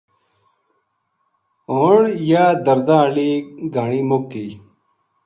[1.71, 3.29] ہون یاہ درداں ہالی
[3.73, 4.51] گھان مُک گئی